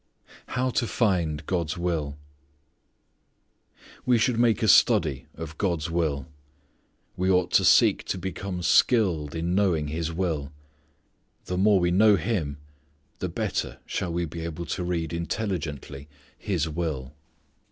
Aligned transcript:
How 0.57 0.71
to 0.71 0.87
Find 0.87 1.45
God's 1.45 1.77
Will. 1.77 2.17
We 4.03 4.17
should 4.17 4.39
make 4.39 4.63
a 4.63 4.67
study 4.67 5.27
of 5.35 5.59
God's 5.59 5.91
will. 5.91 6.25
We 7.15 7.29
ought 7.29 7.51
to 7.51 7.63
seek 7.63 8.03
to 8.05 8.17
become 8.17 8.63
skilled 8.63 9.35
in 9.35 9.53
knowing 9.53 9.89
His 9.89 10.11
will. 10.11 10.51
The 11.45 11.55
more 11.55 11.79
we 11.79 11.91
know 11.91 12.15
Him 12.15 12.57
the 13.19 13.29
better 13.29 13.77
shall 13.85 14.11
we 14.11 14.25
be 14.25 14.41
able 14.43 14.65
to 14.65 14.83
read 14.83 15.13
intelligently 15.13 16.09
His 16.35 16.67
will. 16.67 17.13